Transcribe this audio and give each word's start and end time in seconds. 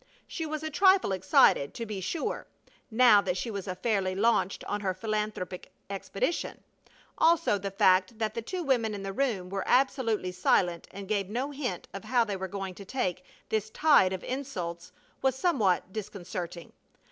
She 0.27 0.47
was 0.47 0.63
a 0.63 0.71
trifle 0.71 1.11
excited, 1.11 1.75
to 1.75 1.85
be 1.85 2.01
sure, 2.01 2.47
now 2.89 3.21
that 3.21 3.37
she 3.37 3.51
was 3.51 3.69
fairly 3.83 4.15
launched 4.15 4.63
on 4.63 4.81
her 4.81 4.95
philanthropic 4.95 5.71
expedition; 5.91 6.63
also 7.19 7.59
the 7.59 7.69
fact 7.69 8.17
that 8.17 8.33
the 8.33 8.41
two 8.41 8.63
women 8.63 8.95
in 8.95 9.03
the 9.03 9.13
room 9.13 9.51
were 9.51 9.63
absolutely 9.67 10.31
silent 10.31 10.87
and 10.89 11.07
gave 11.07 11.29
no 11.29 11.51
hint 11.51 11.87
of 11.93 12.05
how 12.05 12.23
they 12.23 12.35
were 12.35 12.47
going 12.47 12.73
to 12.73 12.83
take 12.83 13.23
this 13.49 13.69
tide 13.69 14.11
of 14.11 14.23
insults 14.23 14.91
was 15.21 15.35
somewhat 15.35 15.93
disconcerting. 15.93 16.73